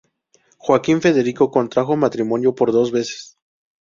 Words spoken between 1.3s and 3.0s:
contrajo matrimonio por dos